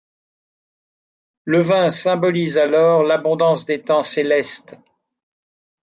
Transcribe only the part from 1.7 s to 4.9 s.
symbolise alors l'abondance des temps célestes.